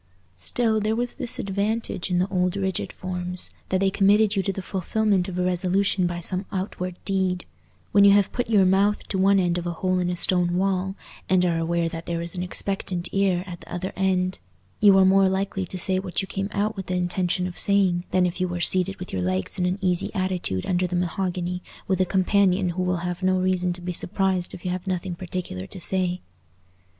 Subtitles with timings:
[0.37, 4.51] Still, there was this advantage in the old rigid forms, that they committed you to
[4.51, 7.45] the fulfilment of a resolution by some outward deed:
[7.91, 10.57] when you have put your mouth to one end of a hole in a stone
[10.57, 10.95] wall
[11.29, 14.39] and are aware that there is an expectant ear at the other end,
[14.79, 18.03] you are more likely to say what you came out with the intention of saying
[18.09, 21.61] than if you were seated with your legs in an easy attitude under the mahogany
[21.87, 25.13] with a companion who will have no reason to be surprised if you have nothing
[25.13, 26.21] particular to say.